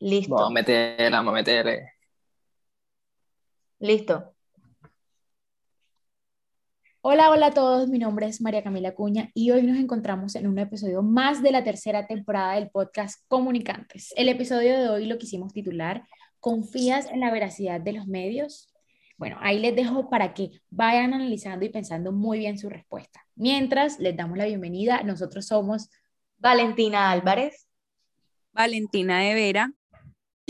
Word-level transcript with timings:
Listo. 0.00 0.34
Vamos 0.34 0.50
a 0.50 0.54
meterla, 0.54 1.16
vamos 1.18 1.32
a 1.32 1.34
meterle. 1.34 1.92
Listo. 3.78 4.34
Hola, 7.02 7.30
hola 7.30 7.46
a 7.46 7.50
todos, 7.52 7.88
mi 7.88 7.98
nombre 7.98 8.26
es 8.26 8.40
María 8.40 8.62
Camila 8.62 8.94
Cuña 8.94 9.30
y 9.34 9.50
hoy 9.50 9.62
nos 9.62 9.78
encontramos 9.78 10.34
en 10.36 10.46
un 10.46 10.58
episodio 10.58 11.02
más 11.02 11.42
de 11.42 11.50
la 11.50 11.64
tercera 11.64 12.06
temporada 12.06 12.54
del 12.54 12.70
podcast 12.70 13.24
Comunicantes. 13.28 14.12
El 14.16 14.28
episodio 14.28 14.78
de 14.78 14.88
hoy 14.88 15.06
lo 15.06 15.16
quisimos 15.18 15.52
titular 15.52 16.02
¿Confías 16.40 17.10
en 17.10 17.20
la 17.20 17.30
veracidad 17.30 17.82
de 17.82 17.92
los 17.92 18.06
medios? 18.06 18.72
Bueno, 19.18 19.36
ahí 19.40 19.58
les 19.58 19.76
dejo 19.76 20.08
para 20.08 20.32
que 20.32 20.50
vayan 20.70 21.12
analizando 21.12 21.66
y 21.66 21.68
pensando 21.68 22.12
muy 22.12 22.38
bien 22.38 22.58
su 22.58 22.70
respuesta. 22.70 23.20
Mientras 23.34 23.98
les 23.98 24.16
damos 24.16 24.38
la 24.38 24.46
bienvenida, 24.46 25.02
nosotros 25.02 25.46
somos 25.46 25.90
Valentina 26.38 27.10
Álvarez, 27.10 27.68
Valentina 28.52 29.20
de 29.20 29.34
Vera 29.34 29.72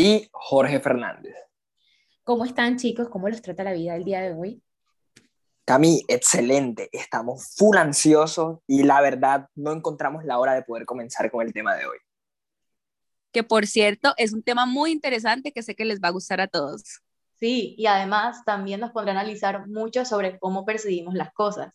y 0.01 0.29
Jorge 0.33 0.81
Fernández. 0.81 1.35
¿Cómo 2.25 2.47
están 2.47 2.79
chicos? 2.79 3.11
¿Cómo 3.11 3.29
los 3.29 3.43
trata 3.43 3.65
la 3.65 3.75
vida 3.75 3.97
el 3.97 4.05
día 4.05 4.23
de 4.23 4.33
hoy? 4.33 4.63
Cami, 5.67 6.03
excelente. 6.09 6.89
Estamos 6.91 7.55
full 7.55 7.77
ansiosos 7.77 8.61
y 8.67 8.83
la 8.83 9.03
verdad 9.03 9.49
no 9.55 9.73
encontramos 9.73 10.25
la 10.25 10.39
hora 10.39 10.55
de 10.55 10.63
poder 10.63 10.87
comenzar 10.87 11.31
con 11.31 11.47
el 11.47 11.53
tema 11.53 11.77
de 11.77 11.85
hoy. 11.85 11.99
Que 13.31 13.45
por 13.45 13.67
cierto 13.67 14.15
es 14.17 14.33
un 14.33 14.43
tema 14.43 14.65
muy 14.65 14.91
interesante 14.91 15.53
que 15.53 15.63
sé 15.63 15.75
que 15.75 15.85
les 15.85 16.01
va 16.01 16.09
a 16.09 16.13
gustar 16.13 16.41
a 16.41 16.49
todos. 16.49 17.03
Sí, 17.39 17.75
y 17.77 17.87
además 17.87 18.43
también 18.47 18.81
nos 18.81 18.93
pondrá 18.93 19.13
a 19.13 19.21
analizar 19.21 19.69
mucho 19.69 20.07
sobre 20.07 20.39
cómo 20.39 20.65
percibimos 20.65 21.15
las 21.15 21.33
cosas. 21.33 21.75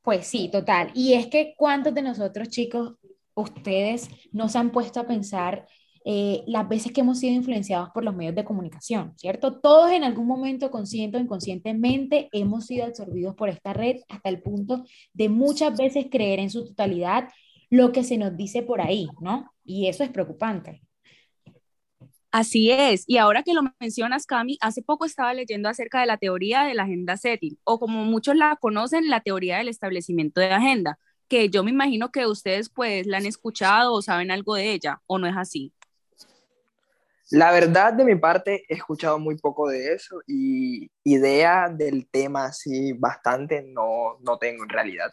Pues 0.00 0.26
sí, 0.26 0.50
total. 0.50 0.90
Y 0.94 1.14
es 1.14 1.26
que 1.26 1.54
cuántos 1.56 1.94
de 1.94 2.02
nosotros, 2.02 2.48
chicos, 2.48 2.94
ustedes 3.34 4.08
nos 4.32 4.56
han 4.56 4.70
puesto 4.72 5.00
a 5.00 5.06
pensar 5.06 5.66
eh, 6.04 6.42
las 6.46 6.68
veces 6.68 6.92
que 6.92 7.02
hemos 7.02 7.18
sido 7.18 7.34
influenciados 7.34 7.90
por 7.90 8.04
los 8.04 8.14
medios 8.14 8.34
de 8.34 8.44
comunicación, 8.44 9.12
¿cierto? 9.16 9.60
Todos 9.60 9.92
en 9.92 10.04
algún 10.04 10.26
momento, 10.26 10.70
consciente 10.70 11.16
o 11.16 11.20
inconscientemente, 11.20 12.28
hemos 12.32 12.66
sido 12.66 12.86
absorbidos 12.86 13.34
por 13.34 13.48
esta 13.48 13.72
red 13.72 13.96
hasta 14.08 14.28
el 14.28 14.42
punto 14.42 14.84
de 15.12 15.28
muchas 15.28 15.76
veces 15.76 16.06
creer 16.10 16.40
en 16.40 16.50
su 16.50 16.64
totalidad 16.64 17.28
lo 17.70 17.92
que 17.92 18.04
se 18.04 18.18
nos 18.18 18.36
dice 18.36 18.62
por 18.62 18.80
ahí, 18.80 19.08
¿no? 19.20 19.50
Y 19.64 19.86
eso 19.86 20.04
es 20.04 20.10
preocupante. 20.10 20.82
Así 22.30 22.70
es, 22.70 23.04
y 23.06 23.18
ahora 23.18 23.42
que 23.42 23.52
lo 23.52 23.60
mencionas, 23.78 24.24
Cami, 24.24 24.56
hace 24.62 24.82
poco 24.82 25.04
estaba 25.04 25.34
leyendo 25.34 25.68
acerca 25.68 26.00
de 26.00 26.06
la 26.06 26.16
teoría 26.16 26.64
de 26.64 26.72
la 26.72 26.84
agenda 26.84 27.18
setting, 27.18 27.58
o 27.64 27.78
como 27.78 28.04
muchos 28.06 28.36
la 28.36 28.56
conocen, 28.56 29.10
la 29.10 29.20
teoría 29.20 29.58
del 29.58 29.68
establecimiento 29.68 30.40
de 30.40 30.50
agenda, 30.50 30.98
que 31.28 31.50
yo 31.50 31.62
me 31.62 31.70
imagino 31.70 32.10
que 32.10 32.26
ustedes 32.26 32.70
pues 32.70 33.06
la 33.06 33.18
han 33.18 33.26
escuchado 33.26 33.92
o 33.92 34.02
saben 34.02 34.30
algo 34.30 34.54
de 34.54 34.72
ella, 34.72 35.02
¿o 35.06 35.18
no 35.18 35.26
es 35.26 35.36
así? 35.36 35.74
La 37.32 37.50
verdad, 37.50 37.94
de 37.94 38.04
mi 38.04 38.14
parte, 38.14 38.62
he 38.68 38.74
escuchado 38.74 39.18
muy 39.18 39.38
poco 39.38 39.66
de 39.66 39.94
eso 39.94 40.20
y 40.26 40.90
idea 41.02 41.70
del 41.70 42.06
tema 42.10 42.44
así 42.44 42.92
bastante 42.92 43.62
no, 43.62 44.18
no 44.20 44.36
tengo 44.36 44.64
en 44.64 44.68
realidad. 44.68 45.10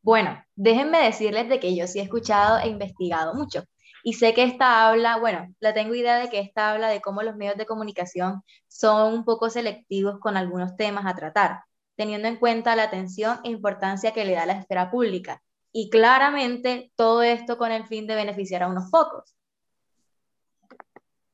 Bueno, 0.00 0.42
déjenme 0.56 1.04
decirles 1.04 1.50
de 1.50 1.60
que 1.60 1.76
yo 1.76 1.86
sí 1.86 1.98
he 1.98 2.02
escuchado 2.02 2.58
e 2.58 2.68
investigado 2.68 3.34
mucho. 3.34 3.64
Y 4.02 4.14
sé 4.14 4.32
que 4.32 4.44
esta 4.44 4.88
habla, 4.88 5.18
bueno, 5.18 5.46
la 5.60 5.74
tengo 5.74 5.94
idea 5.94 6.16
de 6.16 6.30
que 6.30 6.40
esta 6.40 6.70
habla 6.70 6.88
de 6.88 7.02
cómo 7.02 7.22
los 7.22 7.36
medios 7.36 7.58
de 7.58 7.66
comunicación 7.66 8.40
son 8.66 9.12
un 9.12 9.24
poco 9.26 9.50
selectivos 9.50 10.18
con 10.20 10.38
algunos 10.38 10.74
temas 10.74 11.04
a 11.04 11.14
tratar, 11.14 11.64
teniendo 11.96 12.28
en 12.28 12.36
cuenta 12.36 12.76
la 12.76 12.84
atención 12.84 13.40
e 13.44 13.50
importancia 13.50 14.12
que 14.12 14.24
le 14.24 14.32
da 14.32 14.46
la 14.46 14.54
esfera 14.54 14.90
pública. 14.90 15.42
Y 15.70 15.90
claramente 15.90 16.92
todo 16.96 17.22
esto 17.22 17.58
con 17.58 17.72
el 17.72 17.86
fin 17.86 18.06
de 18.06 18.14
beneficiar 18.14 18.62
a 18.62 18.68
unos 18.68 18.90
pocos. 18.90 19.34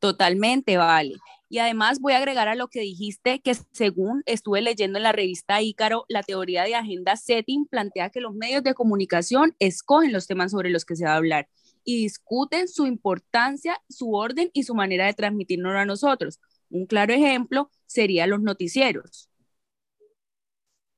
Totalmente, 0.00 0.76
vale. 0.76 1.14
Y 1.48 1.58
además 1.58 1.98
voy 2.00 2.14
a 2.14 2.18
agregar 2.18 2.48
a 2.48 2.54
lo 2.54 2.68
que 2.68 2.80
dijiste 2.80 3.40
que 3.40 3.54
según 3.72 4.22
estuve 4.24 4.62
leyendo 4.62 4.98
en 4.98 5.02
la 5.02 5.12
revista 5.12 5.60
Ícaro, 5.60 6.04
la 6.08 6.22
teoría 6.22 6.64
de 6.64 6.74
agenda 6.74 7.16
setting 7.16 7.66
plantea 7.66 8.10
que 8.10 8.20
los 8.20 8.34
medios 8.34 8.62
de 8.62 8.74
comunicación 8.74 9.54
escogen 9.58 10.12
los 10.12 10.26
temas 10.26 10.52
sobre 10.52 10.70
los 10.70 10.84
que 10.84 10.96
se 10.96 11.04
va 11.04 11.12
a 11.12 11.16
hablar 11.16 11.48
y 11.84 12.02
discuten 12.02 12.68
su 12.68 12.86
importancia, 12.86 13.80
su 13.88 14.14
orden 14.14 14.50
y 14.52 14.62
su 14.62 14.74
manera 14.74 15.06
de 15.06 15.14
transmitirnos 15.14 15.74
a 15.74 15.84
nosotros. 15.84 16.40
Un 16.70 16.86
claro 16.86 17.12
ejemplo 17.12 17.70
sería 17.86 18.26
los 18.26 18.40
noticieros. 18.40 19.28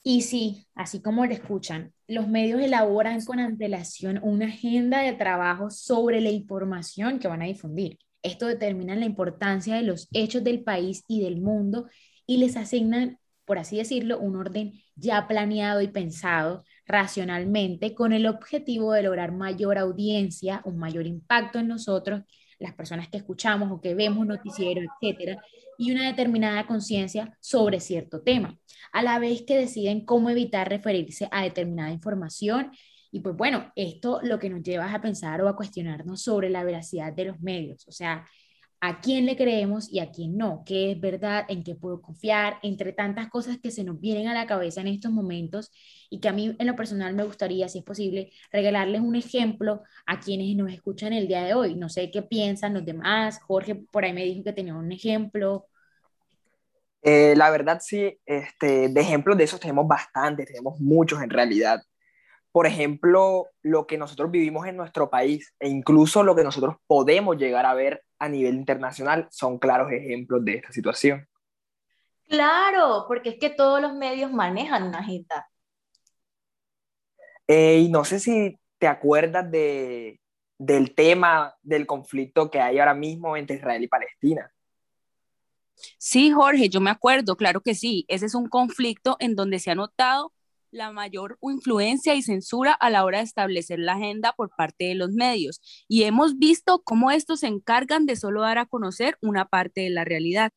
Y 0.04 0.22
sí, 0.22 0.66
así 0.74 1.00
como 1.00 1.24
lo 1.26 1.32
escuchan, 1.32 1.94
los 2.08 2.28
medios 2.28 2.60
elaboran 2.60 3.24
con 3.24 3.38
antelación 3.40 4.20
una 4.22 4.46
agenda 4.46 5.00
de 5.00 5.12
trabajo 5.12 5.70
sobre 5.70 6.20
la 6.20 6.30
información 6.30 7.18
que 7.18 7.28
van 7.28 7.42
a 7.42 7.46
difundir. 7.46 7.98
Esto 8.22 8.46
determina 8.46 8.94
la 8.94 9.04
importancia 9.04 9.74
de 9.74 9.82
los 9.82 10.08
hechos 10.12 10.44
del 10.44 10.62
país 10.62 11.04
y 11.08 11.20
del 11.22 11.40
mundo 11.40 11.88
y 12.26 12.36
les 12.38 12.56
asignan, 12.56 13.18
por 13.44 13.58
así 13.58 13.76
decirlo, 13.76 14.18
un 14.18 14.36
orden 14.36 14.72
ya 14.94 15.26
planeado 15.26 15.80
y 15.80 15.88
pensado 15.88 16.64
racionalmente 16.86 17.94
con 17.94 18.12
el 18.12 18.26
objetivo 18.26 18.92
de 18.92 19.02
lograr 19.02 19.32
mayor 19.32 19.78
audiencia, 19.78 20.62
un 20.64 20.78
mayor 20.78 21.06
impacto 21.06 21.58
en 21.58 21.68
nosotros, 21.68 22.22
las 22.58 22.74
personas 22.74 23.08
que 23.08 23.16
escuchamos 23.16 23.70
o 23.72 23.80
que 23.80 23.94
vemos 23.94 24.26
noticiero, 24.26 24.80
etcétera, 24.80 25.42
y 25.78 25.90
una 25.90 26.06
determinada 26.06 26.66
conciencia 26.66 27.36
sobre 27.40 27.80
cierto 27.80 28.22
tema, 28.22 28.58
a 28.92 29.02
la 29.02 29.18
vez 29.18 29.42
que 29.42 29.56
deciden 29.56 30.04
cómo 30.04 30.30
evitar 30.30 30.68
referirse 30.68 31.28
a 31.32 31.42
determinada 31.42 31.90
información. 31.90 32.70
Y 33.12 33.20
pues 33.20 33.36
bueno, 33.36 33.70
esto 33.76 34.20
lo 34.22 34.38
que 34.38 34.50
nos 34.50 34.62
lleva 34.62 34.92
a 34.92 35.00
pensar 35.02 35.40
o 35.42 35.48
a 35.48 35.54
cuestionarnos 35.54 36.22
sobre 36.22 36.50
la 36.50 36.64
veracidad 36.64 37.12
de 37.12 37.26
los 37.26 37.40
medios, 37.40 37.86
o 37.86 37.92
sea, 37.92 38.26
a 38.80 39.00
quién 39.00 39.26
le 39.26 39.36
creemos 39.36 39.88
y 39.92 40.00
a 40.00 40.10
quién 40.10 40.36
no, 40.36 40.64
qué 40.66 40.90
es 40.90 41.00
verdad, 41.00 41.44
en 41.48 41.62
qué 41.62 41.76
puedo 41.76 42.02
confiar, 42.02 42.58
entre 42.64 42.92
tantas 42.92 43.28
cosas 43.28 43.58
que 43.62 43.70
se 43.70 43.84
nos 43.84 44.00
vienen 44.00 44.26
a 44.26 44.34
la 44.34 44.46
cabeza 44.46 44.80
en 44.80 44.88
estos 44.88 45.12
momentos 45.12 45.70
y 46.10 46.18
que 46.18 46.28
a 46.28 46.32
mí 46.32 46.56
en 46.58 46.66
lo 46.66 46.74
personal 46.74 47.14
me 47.14 47.22
gustaría, 47.22 47.68
si 47.68 47.78
es 47.78 47.84
posible, 47.84 48.32
regalarles 48.50 49.00
un 49.02 49.14
ejemplo 49.14 49.82
a 50.04 50.18
quienes 50.18 50.56
nos 50.56 50.72
escuchan 50.72 51.12
el 51.12 51.28
día 51.28 51.44
de 51.44 51.54
hoy. 51.54 51.76
No 51.76 51.88
sé 51.88 52.10
qué 52.10 52.22
piensan 52.22 52.74
los 52.74 52.84
demás. 52.84 53.40
Jorge 53.42 53.76
por 53.76 54.04
ahí 54.04 54.12
me 54.12 54.24
dijo 54.24 54.42
que 54.42 54.52
tenía 54.52 54.74
un 54.74 54.90
ejemplo. 54.90 55.68
Eh, 57.02 57.34
la 57.36 57.50
verdad 57.50 57.78
sí, 57.80 58.18
este, 58.26 58.88
de 58.88 59.00
ejemplos 59.00 59.38
de 59.38 59.44
esos 59.44 59.60
tenemos 59.60 59.86
bastantes, 59.86 60.46
tenemos 60.46 60.80
muchos 60.80 61.22
en 61.22 61.30
realidad 61.30 61.82
por 62.52 62.66
ejemplo, 62.66 63.48
lo 63.62 63.86
que 63.86 63.96
nosotros 63.96 64.30
vivimos 64.30 64.66
en 64.66 64.76
nuestro 64.76 65.08
país 65.08 65.54
e 65.58 65.68
incluso 65.68 66.22
lo 66.22 66.36
que 66.36 66.44
nosotros 66.44 66.76
podemos 66.86 67.38
llegar 67.38 67.64
a 67.64 67.74
ver 67.74 68.04
a 68.18 68.28
nivel 68.28 68.54
internacional 68.54 69.26
son 69.30 69.58
claros 69.58 69.90
ejemplos 69.90 70.44
de 70.44 70.56
esta 70.56 70.70
situación. 70.70 71.26
Claro, 72.28 73.06
porque 73.08 73.30
es 73.30 73.38
que 73.38 73.50
todos 73.50 73.80
los 73.80 73.94
medios 73.94 74.30
manejan 74.30 74.84
una 74.84 74.98
agenda. 74.98 75.48
Eh, 77.48 77.78
y 77.80 77.88
no 77.88 78.04
sé 78.04 78.20
si 78.20 78.58
te 78.78 78.86
acuerdas 78.86 79.50
de, 79.50 80.20
del 80.58 80.94
tema 80.94 81.54
del 81.62 81.86
conflicto 81.86 82.50
que 82.50 82.60
hay 82.60 82.78
ahora 82.78 82.94
mismo 82.94 83.36
entre 83.36 83.56
Israel 83.56 83.82
y 83.82 83.88
Palestina. 83.88 84.52
Sí, 85.98 86.30
Jorge, 86.30 86.68
yo 86.68 86.80
me 86.80 86.90
acuerdo, 86.90 87.36
claro 87.36 87.62
que 87.62 87.74
sí. 87.74 88.04
Ese 88.08 88.26
es 88.26 88.34
un 88.34 88.48
conflicto 88.48 89.16
en 89.20 89.34
donde 89.34 89.58
se 89.58 89.70
ha 89.70 89.74
notado 89.74 90.32
la 90.72 90.90
mayor 90.90 91.38
influencia 91.42 92.14
y 92.14 92.22
censura 92.22 92.72
a 92.72 92.90
la 92.90 93.04
hora 93.04 93.18
de 93.18 93.24
establecer 93.24 93.78
la 93.78 93.92
agenda 93.92 94.32
por 94.32 94.50
parte 94.56 94.86
de 94.86 94.94
los 94.94 95.12
medios. 95.12 95.60
Y 95.86 96.04
hemos 96.04 96.38
visto 96.38 96.82
cómo 96.82 97.10
estos 97.10 97.40
se 97.40 97.46
encargan 97.46 98.06
de 98.06 98.16
solo 98.16 98.40
dar 98.40 98.58
a 98.58 98.66
conocer 98.66 99.16
una 99.20 99.44
parte 99.44 99.82
de 99.82 99.90
la 99.90 100.04
realidad. 100.04 100.50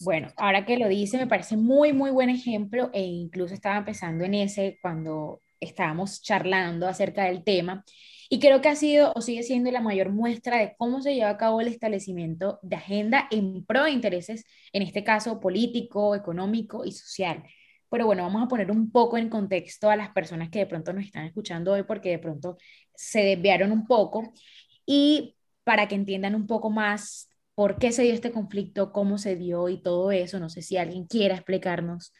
Bueno, 0.00 0.28
ahora 0.36 0.66
que 0.66 0.76
lo 0.76 0.88
dice, 0.88 1.18
me 1.18 1.26
parece 1.26 1.56
muy, 1.56 1.92
muy 1.92 2.10
buen 2.10 2.28
ejemplo 2.28 2.90
e 2.92 3.02
incluso 3.02 3.54
estaba 3.54 3.78
empezando 3.78 4.24
en 4.24 4.34
ese 4.34 4.78
cuando 4.82 5.40
estábamos 5.60 6.20
charlando 6.20 6.86
acerca 6.86 7.24
del 7.24 7.44
tema. 7.44 7.84
Y 8.28 8.40
creo 8.40 8.60
que 8.60 8.68
ha 8.68 8.76
sido 8.76 9.12
o 9.14 9.20
sigue 9.20 9.42
siendo 9.42 9.70
la 9.70 9.80
mayor 9.80 10.10
muestra 10.10 10.58
de 10.58 10.74
cómo 10.76 11.00
se 11.00 11.14
lleva 11.14 11.30
a 11.30 11.36
cabo 11.36 11.60
el 11.60 11.68
establecimiento 11.68 12.58
de 12.62 12.76
agenda 12.76 13.28
en 13.30 13.64
pro 13.64 13.84
de 13.84 13.92
intereses, 13.92 14.44
en 14.72 14.82
este 14.82 15.04
caso 15.04 15.40
político, 15.40 16.14
económico 16.14 16.84
y 16.84 16.92
social. 16.92 17.44
Pero 17.94 18.06
bueno, 18.06 18.24
vamos 18.24 18.42
a 18.42 18.48
poner 18.48 18.72
un 18.72 18.90
poco 18.90 19.18
en 19.18 19.28
contexto 19.28 19.88
a 19.88 19.94
las 19.94 20.08
personas 20.08 20.50
que 20.50 20.58
de 20.58 20.66
pronto 20.66 20.92
nos 20.92 21.04
están 21.04 21.26
escuchando 21.26 21.70
hoy 21.70 21.84
porque 21.84 22.10
de 22.10 22.18
pronto 22.18 22.56
se 22.92 23.20
desviaron 23.20 23.70
un 23.70 23.86
poco 23.86 24.32
y 24.84 25.36
para 25.62 25.86
que 25.86 25.94
entiendan 25.94 26.34
un 26.34 26.48
poco 26.48 26.70
más 26.70 27.28
por 27.54 27.78
qué 27.78 27.92
se 27.92 28.02
dio 28.02 28.12
este 28.12 28.32
conflicto, 28.32 28.90
cómo 28.90 29.16
se 29.16 29.36
dio 29.36 29.68
y 29.68 29.80
todo 29.80 30.10
eso. 30.10 30.40
No 30.40 30.48
sé 30.48 30.60
si 30.60 30.76
alguien 30.76 31.06
quiera 31.06 31.36
explicarnos 31.36 32.12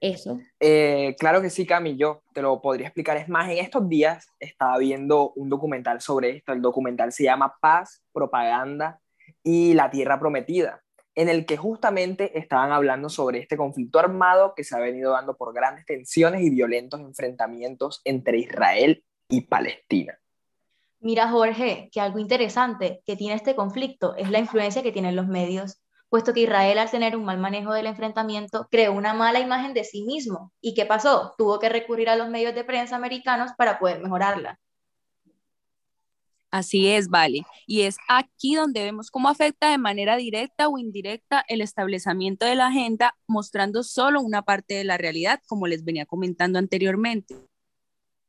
eso. 0.00 0.38
Eh, 0.60 1.16
claro 1.18 1.42
que 1.42 1.50
sí, 1.50 1.66
Cami, 1.66 1.96
yo 1.96 2.22
te 2.32 2.40
lo 2.40 2.62
podría 2.62 2.86
explicar. 2.86 3.16
Es 3.16 3.28
más, 3.28 3.50
en 3.50 3.58
estos 3.58 3.88
días 3.88 4.28
estaba 4.38 4.78
viendo 4.78 5.32
un 5.32 5.48
documental 5.48 6.00
sobre 6.02 6.36
esto. 6.36 6.52
El 6.52 6.62
documental 6.62 7.10
se 7.10 7.24
llama 7.24 7.56
Paz, 7.60 8.04
Propaganda 8.12 9.00
y 9.42 9.74
la 9.74 9.90
Tierra 9.90 10.20
Prometida 10.20 10.83
en 11.14 11.28
el 11.28 11.46
que 11.46 11.56
justamente 11.56 12.38
estaban 12.38 12.72
hablando 12.72 13.08
sobre 13.08 13.38
este 13.38 13.56
conflicto 13.56 13.98
armado 13.98 14.54
que 14.54 14.64
se 14.64 14.76
ha 14.76 14.80
venido 14.80 15.12
dando 15.12 15.36
por 15.36 15.54
grandes 15.54 15.86
tensiones 15.86 16.42
y 16.42 16.50
violentos 16.50 17.00
enfrentamientos 17.00 18.00
entre 18.04 18.38
Israel 18.38 19.04
y 19.28 19.42
Palestina. 19.42 20.18
Mira, 21.00 21.28
Jorge, 21.28 21.90
que 21.92 22.00
algo 22.00 22.18
interesante 22.18 23.02
que 23.04 23.16
tiene 23.16 23.34
este 23.34 23.54
conflicto 23.54 24.16
es 24.16 24.30
la 24.30 24.38
influencia 24.38 24.82
que 24.82 24.92
tienen 24.92 25.16
los 25.16 25.26
medios, 25.26 25.82
puesto 26.08 26.32
que 26.32 26.40
Israel 26.40 26.78
al 26.78 26.90
tener 26.90 27.16
un 27.16 27.24
mal 27.24 27.38
manejo 27.38 27.74
del 27.74 27.86
enfrentamiento 27.86 28.68
creó 28.70 28.92
una 28.92 29.14
mala 29.14 29.40
imagen 29.40 29.74
de 29.74 29.84
sí 29.84 30.04
mismo. 30.04 30.52
¿Y 30.60 30.74
qué 30.74 30.86
pasó? 30.86 31.34
Tuvo 31.36 31.58
que 31.58 31.68
recurrir 31.68 32.08
a 32.08 32.16
los 32.16 32.30
medios 32.30 32.54
de 32.54 32.64
prensa 32.64 32.96
americanos 32.96 33.50
para 33.58 33.78
poder 33.78 34.00
mejorarla. 34.00 34.58
Así 36.54 36.86
es, 36.86 37.08
vale. 37.08 37.42
Y 37.66 37.80
es 37.80 37.96
aquí 38.08 38.54
donde 38.54 38.84
vemos 38.84 39.10
cómo 39.10 39.28
afecta 39.28 39.72
de 39.72 39.76
manera 39.76 40.16
directa 40.16 40.68
o 40.68 40.78
indirecta 40.78 41.44
el 41.48 41.60
establecimiento 41.60 42.46
de 42.46 42.54
la 42.54 42.68
agenda, 42.68 43.16
mostrando 43.26 43.82
solo 43.82 44.20
una 44.20 44.42
parte 44.42 44.74
de 44.74 44.84
la 44.84 44.96
realidad, 44.96 45.40
como 45.48 45.66
les 45.66 45.84
venía 45.84 46.06
comentando 46.06 46.60
anteriormente. 46.60 47.34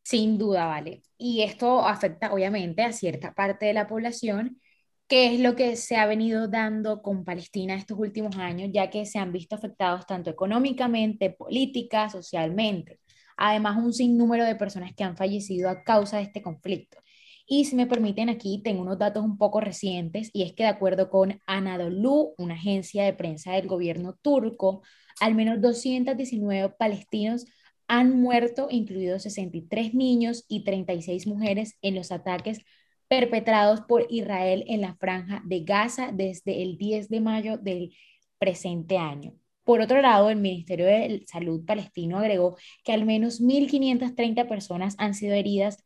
Sin 0.01 0.39
duda, 0.39 0.65
vale. 0.65 1.03
Y 1.19 1.43
esto 1.43 1.85
afecta 1.85 2.33
obviamente 2.33 2.81
a 2.81 2.93
cierta 2.93 3.35
parte 3.35 3.67
de 3.67 3.73
la 3.73 3.87
población, 3.87 4.59
que 5.07 5.35
es 5.35 5.39
lo 5.39 5.55
que 5.55 5.75
se 5.75 5.95
ha 5.95 6.07
venido 6.07 6.47
dando 6.47 7.03
con 7.03 7.25
Palestina 7.25 7.75
estos 7.75 7.99
últimos 7.99 8.37
años, 8.37 8.71
ya 8.73 8.89
que 8.89 9.05
se 9.05 9.19
han 9.19 9.31
visto 9.31 9.53
afectados 9.53 10.07
tanto 10.07 10.31
económicamente, 10.31 11.29
política, 11.29 12.09
socialmente. 12.09 12.99
Además, 13.37 13.77
un 13.77 13.93
sinnúmero 13.93 14.45
de 14.45 14.55
personas 14.55 14.95
que 14.95 15.03
han 15.03 15.15
fallecido 15.15 15.69
a 15.69 15.83
causa 15.83 16.17
de 16.17 16.23
este 16.23 16.41
conflicto. 16.41 17.04
Y 17.47 17.65
si 17.65 17.75
me 17.75 17.85
permiten, 17.87 18.29
aquí 18.29 18.61
tengo 18.63 18.81
unos 18.81 18.97
datos 18.97 19.23
un 19.23 19.37
poco 19.37 19.61
recientes 19.61 20.29
y 20.33 20.43
es 20.43 20.53
que 20.53 20.63
de 20.63 20.69
acuerdo 20.69 21.09
con 21.09 21.39
Anadolu, 21.45 22.33
una 22.37 22.55
agencia 22.55 23.03
de 23.03 23.13
prensa 23.13 23.53
del 23.53 23.67
gobierno 23.67 24.15
turco, 24.21 24.81
al 25.19 25.35
menos 25.35 25.61
219 25.61 26.73
palestinos 26.77 27.45
han 27.87 28.19
muerto, 28.19 28.67
incluidos 28.71 29.23
63 29.23 29.93
niños 29.93 30.45
y 30.47 30.63
36 30.63 31.27
mujeres 31.27 31.77
en 31.81 31.95
los 31.95 32.11
ataques 32.11 32.59
perpetrados 33.07 33.81
por 33.81 34.07
Israel 34.09 34.63
en 34.67 34.81
la 34.81 34.95
franja 34.95 35.43
de 35.45 35.61
Gaza 35.61 36.11
desde 36.11 36.63
el 36.63 36.77
10 36.77 37.09
de 37.09 37.21
mayo 37.21 37.57
del 37.57 37.95
presente 38.39 38.97
año. 38.97 39.33
Por 39.63 39.81
otro 39.81 40.01
lado, 40.01 40.29
el 40.29 40.37
Ministerio 40.37 40.85
de 40.85 41.23
Salud 41.27 41.65
palestino 41.65 42.19
agregó 42.19 42.57
que 42.83 42.93
al 42.93 43.05
menos 43.05 43.41
1.530 43.41 44.47
personas 44.47 44.95
han 44.97 45.13
sido 45.13 45.33
heridas 45.35 45.83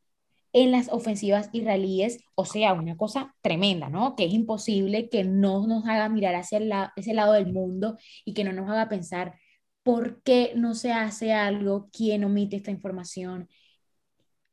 en 0.54 0.72
las 0.72 0.90
ofensivas 0.90 1.50
israelíes, 1.51 2.24
o 2.36 2.46
sea, 2.46 2.74
una 2.74 2.98
cosa 2.98 3.36
tremenda, 3.42 3.90
¿no? 3.90 4.16
Que 4.16 4.25
es 4.25 4.34
imposible 4.34 5.10
que 5.10 5.24
no 5.24 5.68
nos 5.68 5.86
haga 5.86 6.10
mirar 6.10 6.36
hacia 6.36 6.92
ese 6.96 7.13
lado 7.13 7.34
del 7.34 7.51
mundo 7.51 7.98
y 8.25 8.34
que 8.34 8.44
no 8.44 8.54
nos 8.54 8.69
haga 8.69 8.90
pensar 8.90 9.36
por 9.84 10.22
qué 10.24 10.54
no 10.56 10.75
se 10.75 10.92
hace 10.92 11.34
algo, 11.34 11.90
quién 11.92 12.24
omite 12.24 12.56
esta 12.56 12.72
información 12.72 13.48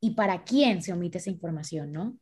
y 0.01 0.13
para 0.13 0.45
quién 0.45 0.83
se 0.83 0.93
omite 0.93 1.19
esa 1.19 1.31
información, 1.31 1.93
¿no? 1.93 2.17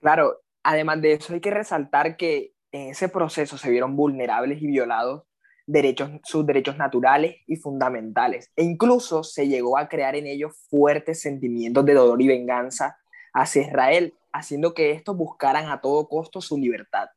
Claro, 0.00 0.40
además 0.62 1.00
de 1.00 1.12
eso 1.12 1.34
hay 1.34 1.40
que 1.40 1.50
resaltar 1.50 2.16
que 2.16 2.52
en 2.72 2.90
ese 2.90 3.08
proceso 3.08 3.56
se 3.56 3.70
vieron 3.70 3.96
vulnerables 3.96 4.60
y 4.60 4.66
violados 4.66 5.22
derechos, 5.66 6.10
sus 6.24 6.46
derechos 6.46 6.76
naturales 6.76 7.36
y 7.46 7.56
fundamentales. 7.56 8.50
E 8.56 8.64
incluso 8.64 9.22
se 9.22 9.48
llegó 9.48 9.78
a 9.78 9.88
crear 9.88 10.16
en 10.16 10.26
ellos 10.26 10.56
fuertes 10.68 11.20
sentimientos 11.20 11.84
de 11.84 11.94
dolor 11.94 12.20
y 12.20 12.28
venganza 12.28 12.98
hacia 13.32 13.62
Israel, 13.62 14.14
haciendo 14.32 14.74
que 14.74 14.92
estos 14.92 15.16
buscaran 15.16 15.70
a 15.70 15.80
todo 15.80 16.08
costo 16.08 16.40
su 16.40 16.58
libertad 16.58 17.08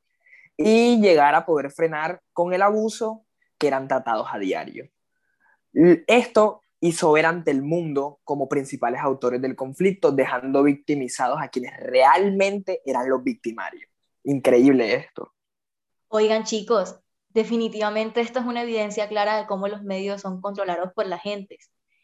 y 0.58 1.02
llegar 1.02 1.36
a 1.36 1.46
poder 1.46 1.72
frenar 1.72 2.22
con 2.34 2.54
el 2.54 2.62
abuso 2.62 3.26
que 3.58 3.68
eran 3.68 3.88
tratados 3.88 4.28
a 4.32 4.40
diario. 4.40 4.90
Esto 6.08 6.62
hizo 6.80 7.12
ver 7.12 7.26
ante 7.26 7.52
el 7.52 7.62
mundo 7.62 8.20
como 8.24 8.48
principales 8.48 9.02
autores 9.02 9.42
del 9.42 9.56
conflicto, 9.56 10.12
dejando 10.12 10.64
victimizados 10.64 11.40
a 11.42 11.50
quienes 11.50 11.76
realmente 11.78 12.82
eran 12.86 13.10
los 13.10 13.24
victimarios. 13.24 13.90
Increíble 14.24 14.94
esto. 14.96 15.34
Oigan 16.08 16.44
chicos, 16.44 17.00
Definitivamente 17.36 18.22
esto 18.22 18.40
es 18.40 18.46
una 18.46 18.62
evidencia 18.62 19.10
clara 19.10 19.36
de 19.38 19.46
cómo 19.46 19.68
los 19.68 19.84
medios 19.84 20.22
son 20.22 20.40
controlados 20.40 20.94
por 20.94 21.06
la 21.06 21.20
gente, 21.20 21.58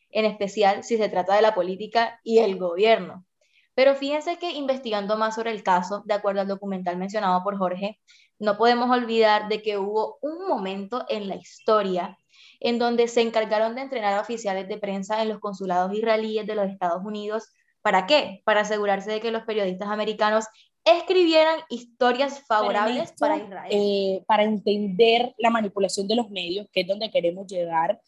en 0.10 0.26
especial 0.26 0.84
si 0.84 0.98
se 0.98 1.08
trata 1.08 1.34
de 1.34 1.42
la 1.42 1.56
política 1.56 2.20
y 2.22 2.40
el 2.40 2.58
gobierno. 2.58 3.26
Pero 3.74 3.96
fíjense 3.96 4.38
que 4.40 4.52
investigando 4.52 5.16
más 5.16 5.36
sobre 5.36 5.52
el 5.52 5.64
caso, 5.64 6.04
de 6.06 6.16
acuerdo 6.16 6.42
al 6.42 6.50
documental 6.50 6.98
mencionado 6.98 7.42
por 7.46 7.58
Jorge, 7.58 8.02
no 8.40 8.58
podemos 8.58 8.92
olvidar 8.92 9.48
de 9.48 9.62
que 9.62 9.78
hubo 9.78 10.18
un 10.22 10.50
momento 10.50 11.06
en 11.08 11.30
la 11.30 11.38
historia 11.38 12.18
en 12.60 12.78
donde 12.78 13.08
se 13.08 13.22
encargaron 13.22 13.74
de 13.76 13.84
entrenar 13.84 14.16
a 14.16 14.22
oficiales 14.22 14.68
de 14.68 14.80
prensa 14.80 15.22
en 15.22 15.30
los 15.30 15.40
consulados 15.40 15.94
israelíes 15.94 16.46
de 16.46 16.56
los 16.56 16.68
Estados 16.68 17.06
Unidos. 17.06 17.54
¿Para 17.82 18.06
qué? 18.06 18.42
Para 18.44 18.62
asegurarse 18.62 19.10
de 19.12 19.22
que 19.22 19.32
los 19.32 19.44
periodistas 19.44 19.88
americanos 19.88 20.46
escribieran 20.84 21.60
historias 21.70 22.42
favorables 22.48 23.14
para, 23.20 23.38
Israel. 23.38 23.70
Eh, 23.72 24.24
para 24.26 24.44
entender 24.44 25.34
la 25.38 25.50
manipulación 25.50 26.08
de 26.08 26.16
los 26.16 26.30
medios, 26.30 26.68
que 26.72 26.82
es 26.82 26.88
donde 26.88 27.12
queremos 27.12 27.48
llegar, 27.48 28.00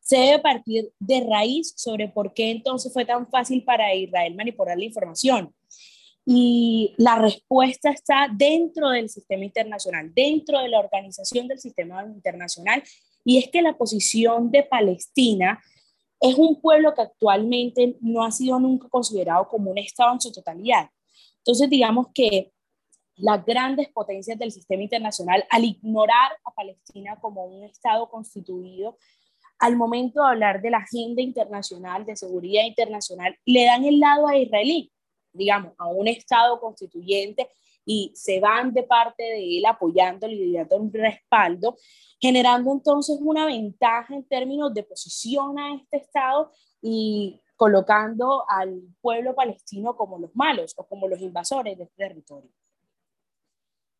se 0.00 0.16
debe 0.16 0.38
partir 0.38 0.90
de 0.98 1.26
raíz 1.28 1.74
sobre 1.76 2.08
por 2.08 2.32
qué 2.32 2.50
entonces 2.50 2.92
fue 2.92 3.04
tan 3.04 3.28
fácil 3.28 3.62
para 3.62 3.94
Israel 3.94 4.34
manipular 4.34 4.76
la 4.76 4.84
información. 4.84 5.54
Y 6.24 6.94
la 6.98 7.16
respuesta 7.16 7.90
está 7.90 8.28
dentro 8.32 8.90
del 8.90 9.08
sistema 9.08 9.44
internacional, 9.44 10.12
dentro 10.14 10.60
de 10.60 10.68
la 10.68 10.80
organización 10.80 11.46
del 11.48 11.58
sistema 11.58 12.04
internacional, 12.04 12.82
y 13.24 13.38
es 13.38 13.48
que 13.48 13.62
la 13.62 13.76
posición 13.76 14.50
de 14.50 14.62
Palestina 14.62 15.62
es 16.20 16.34
un 16.36 16.60
pueblo 16.60 16.94
que 16.94 17.02
actualmente 17.02 17.96
no 18.00 18.24
ha 18.24 18.30
sido 18.30 18.58
nunca 18.58 18.88
considerado 18.88 19.46
como 19.48 19.70
un 19.70 19.78
Estado 19.78 20.12
en 20.12 20.20
su 20.20 20.32
totalidad 20.32 20.90
entonces, 21.48 21.70
digamos 21.70 22.08
que 22.12 22.52
las 23.16 23.42
grandes 23.42 23.88
potencias 23.88 24.38
del 24.38 24.52
sistema 24.52 24.82
internacional, 24.82 25.46
al 25.48 25.64
ignorar 25.64 26.32
a 26.44 26.50
Palestina 26.50 27.16
como 27.22 27.46
un 27.46 27.64
Estado 27.64 28.06
constituido, 28.10 28.98
al 29.58 29.74
momento 29.74 30.20
de 30.20 30.28
hablar 30.28 30.60
de 30.60 30.68
la 30.68 30.76
agenda 30.76 31.22
internacional, 31.22 32.04
de 32.04 32.16
seguridad 32.16 32.64
internacional, 32.64 33.34
le 33.46 33.64
dan 33.64 33.86
el 33.86 33.98
lado 33.98 34.28
a 34.28 34.36
israelí, 34.36 34.92
digamos, 35.32 35.72
a 35.78 35.86
un 35.86 36.06
Estado 36.08 36.60
constituyente 36.60 37.48
y 37.86 38.12
se 38.14 38.40
van 38.40 38.74
de 38.74 38.82
parte 38.82 39.22
de 39.22 39.56
él 39.56 39.64
apoyándolo 39.64 40.34
y 40.34 40.52
dando 40.52 40.76
un 40.76 40.92
respaldo, 40.92 41.78
generando 42.20 42.72
entonces 42.72 43.18
una 43.22 43.46
ventaja 43.46 44.14
en 44.14 44.28
términos 44.28 44.74
de 44.74 44.82
posición 44.82 45.58
a 45.58 45.76
este 45.76 45.96
Estado 45.96 46.52
y 46.82 47.40
colocando 47.58 48.44
al 48.48 48.80
pueblo 49.00 49.34
palestino 49.34 49.96
como 49.96 50.16
los 50.16 50.30
malos 50.34 50.74
o 50.76 50.86
como 50.86 51.08
los 51.08 51.20
invasores 51.20 51.76
de 51.76 51.84
este 51.84 51.96
territorio. 51.96 52.50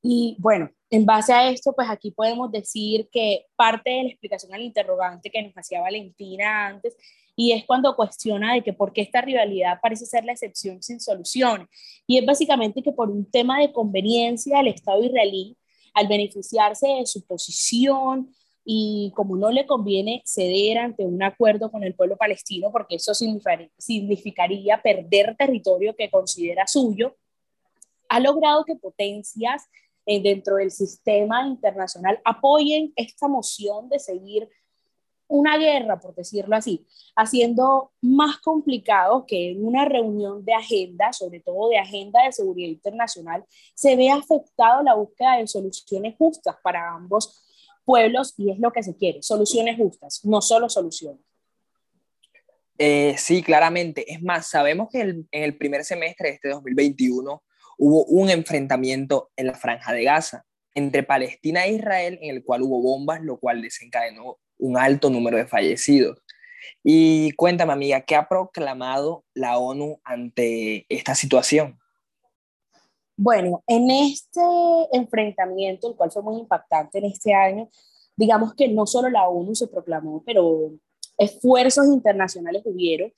Y 0.01 0.37
bueno, 0.39 0.71
en 0.91 1.05
base 1.05 1.33
a 1.33 1.51
esto, 1.51 1.73
pues 1.75 1.91
aquí 1.91 2.13
podemos 2.13 2.53
decir 2.53 3.09
que 3.11 3.47
parte 3.57 3.91
de 3.91 4.03
la 4.05 4.09
explicación 4.11 4.55
al 4.55 4.63
interrogante 4.63 5.29
que 5.29 5.43
nos 5.43 5.53
hacía 5.55 5.81
Valentina 5.81 6.69
antes, 6.69 6.97
y 7.35 7.51
es 7.51 7.65
cuando 7.65 7.97
cuestiona 7.97 8.55
de 8.55 8.63
que 8.63 8.73
por 8.73 8.93
qué 8.93 9.01
esta 9.01 9.23
rivalidad 9.23 9.81
parece 9.83 10.07
ser 10.07 10.25
la 10.25 10.33
excepción 10.33 10.81
sin 10.81 11.01
solución. 11.01 11.69
Y 12.07 12.19
es 12.19 12.25
básicamente 12.25 12.81
que 12.81 12.93
por 12.93 13.11
un 13.11 13.29
tema 13.29 13.59
de 13.59 13.73
conveniencia 13.73 14.59
del 14.59 14.69
Estado 14.69 15.03
israelí, 15.03 15.57
al 15.95 16.07
beneficiarse 16.07 16.87
de 16.87 17.07
su 17.07 17.27
posición 17.27 18.33
y 18.71 19.15
como 19.17 19.35
no 19.35 19.51
le 19.51 19.67
conviene 19.67 20.23
ceder 20.27 20.77
ante 20.77 21.03
un 21.03 21.23
acuerdo 21.23 21.71
con 21.73 21.85
el 21.85 21.95
pueblo 21.95 22.19
palestino, 22.19 22.71
porque 22.71 22.97
eso 22.97 23.15
significaría, 23.15 24.83
perder 24.83 25.35
territorio 25.39 25.97
que 25.97 26.11
considera 26.11 26.67
suyo, 26.67 27.17
ha 28.11 28.21
logrado 28.21 28.67
que 28.67 28.77
potencias 28.77 29.65
eh, 30.05 30.21
dentro 30.21 30.57
del 30.57 30.71
sistema 30.71 31.47
internacional 31.47 32.21
apoyen 32.27 32.93
esta 32.95 33.27
moción 33.27 33.89
de 33.89 33.99
seguir 33.99 34.51
una 35.29 35.57
guerra, 35.57 35.99
por 35.99 36.15
decirlo 36.15 36.55
así, 36.55 36.87
haciendo 37.17 37.93
más 38.03 38.37
complicado 38.37 39.25
que 39.25 39.53
en 39.53 39.65
una 39.65 39.87
reunión 39.87 40.45
de 40.45 40.53
agenda, 40.53 41.15
sobre 41.15 41.41
todo 41.41 41.71
de 41.71 41.79
agenda 41.79 42.23
de 42.23 42.33
seguridad 42.33 42.69
internacional, 42.69 43.47
se 43.73 43.97
vea 43.97 44.17
afectado 44.17 44.83
la 44.83 44.93
búsqueda 44.93 45.39
de 45.39 45.47
soluciones 45.47 46.17
justas 46.19 46.57
para 46.63 46.95
ambos 46.95 47.48
pueblos 47.89 48.35
y 48.37 48.51
es 48.51 48.59
lo 48.59 48.71
que 48.71 48.83
se 48.83 48.95
quiere, 48.95 49.23
soluciones 49.23 49.79
justas, 49.79 50.21
no 50.23 50.43
solo 50.43 50.69
soluciones. 50.69 51.23
Eh, 52.77 53.15
sí, 53.17 53.43
claramente. 53.43 54.13
Es 54.13 54.23
más, 54.23 54.51
sabemos 54.51 54.91
que 54.93 55.01
en 55.01 55.27
el 55.31 55.57
primer 55.57 55.85
semestre 55.85 56.29
de 56.29 56.35
este 56.35 56.49
2021 56.51 57.43
hubo 57.79 58.05
un 58.05 58.29
enfrentamiento 58.29 59.31
en 59.37 59.47
la 59.47 59.55
franja 59.55 59.95
de 59.95 60.05
Gaza 60.05 60.45
entre 60.75 61.03
Palestina 61.03 61.65
e 61.65 61.73
Israel 61.73 62.19
en 62.21 62.37
el 62.37 62.45
cual 62.45 62.61
hubo 62.61 62.83
bombas, 62.83 63.23
lo 63.23 63.39
cual 63.39 63.63
desencadenó 63.63 64.39
un 64.59 64.77
alto 64.77 65.09
número 65.09 65.39
de 65.39 65.47
fallecidos. 65.47 66.23
Y 66.85 67.33
cuéntame, 67.33 67.73
amiga, 67.73 68.03
¿qué 68.03 68.17
ha 68.17 68.29
proclamado 68.29 69.25
la 69.33 69.57
ONU 69.57 69.99
ante 70.05 70.85
esta 70.91 71.15
situación? 71.15 71.79
Bueno, 73.21 73.65
en 73.67 73.91
este 73.91 74.41
enfrentamiento, 74.93 75.89
el 75.89 75.97
cual 75.97 76.13
fue 76.13 76.23
muy 76.23 76.39
impactante 76.39 76.99
en 76.99 77.07
este 77.07 77.35
año, 77.35 77.69
digamos 78.15 78.55
que 78.55 78.69
no 78.69 78.87
solo 78.87 79.11
la 79.11 79.29
ONU 79.29 79.57
se 79.57 79.67
proclamó, 79.67 80.23
pero 80.25 80.71
esfuerzos 81.19 81.89
internacionales 81.89 82.63
hubieron 82.65 83.13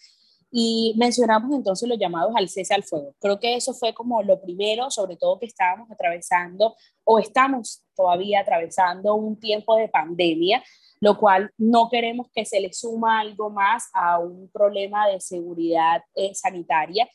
y 0.50 0.94
mencionamos 0.96 1.54
entonces 1.54 1.86
los 1.86 1.98
llamados 1.98 2.32
al 2.34 2.48
cese 2.48 2.72
al 2.72 2.82
fuego. 2.82 3.14
Creo 3.20 3.38
que 3.38 3.56
eso 3.56 3.74
fue 3.74 3.92
como 3.92 4.22
lo 4.22 4.40
primero, 4.40 4.90
sobre 4.90 5.16
todo 5.16 5.38
que 5.38 5.44
estábamos 5.44 5.90
atravesando 5.90 6.76
o 7.04 7.18
estamos 7.18 7.82
todavía 7.94 8.40
atravesando 8.40 9.14
un 9.14 9.38
tiempo 9.38 9.76
de 9.76 9.88
pandemia, 9.88 10.64
lo 11.00 11.18
cual 11.18 11.52
no 11.58 11.90
queremos 11.90 12.28
que 12.34 12.46
se 12.46 12.58
le 12.58 12.72
suma 12.72 13.20
algo 13.20 13.50
más 13.50 13.90
a 13.92 14.18
un 14.18 14.48
problema 14.48 15.06
de 15.08 15.20
seguridad 15.20 16.02
eh, 16.14 16.34
sanitaria. 16.34 17.06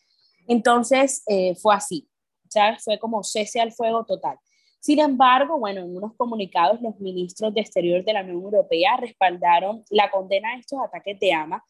Entonces 0.47 1.23
eh, 1.25 1.55
fue 1.55 1.73
así, 1.73 2.07
¿sabes? 2.49 2.83
Fue 2.83 2.99
como 2.99 3.23
cese 3.23 3.61
al 3.61 3.71
fuego 3.71 4.05
total. 4.05 4.37
Sin 4.79 4.99
embargo, 4.99 5.57
bueno, 5.57 5.81
en 5.81 5.97
unos 5.97 6.13
comunicados 6.15 6.79
los 6.81 6.99
ministros 6.99 7.53
de 7.53 7.61
Exterior 7.61 8.03
de 8.03 8.13
la 8.13 8.21
Unión 8.21 8.43
Europea 8.43 8.97
respaldaron 8.97 9.83
la 9.89 10.11
condena 10.11 10.53
de 10.53 10.59
estos 10.59 10.79
ataques 10.79 11.19
de 11.19 11.33
AMA 11.33 11.63